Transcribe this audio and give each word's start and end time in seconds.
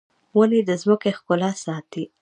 ونې 0.37 0.61
د 0.67 0.69
ځمکې 0.81 1.11
ښکلا 1.17 1.51
ساتي 1.65 2.03